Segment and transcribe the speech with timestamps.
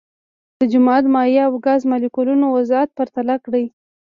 [0.59, 3.65] د جامد، مایع او ګاز مالیکولونو وضعیت پرتله کړئ.